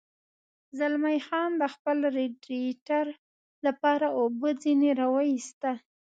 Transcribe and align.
زلمی 0.77 1.19
خان 1.27 1.51
د 1.61 1.63
خپل 1.73 1.97
رېډیټر 2.17 3.05
لپاره 3.65 4.05
اوبه 4.19 4.49
ځنې 4.61 4.91
را 4.99 5.07
ویستل. 5.15 5.77